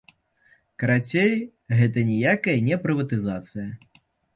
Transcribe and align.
Карацей, 0.83 1.35
гэта 1.83 2.07
ніякая 2.11 2.59
не 2.71 2.83
прыватызацыя. 2.87 3.73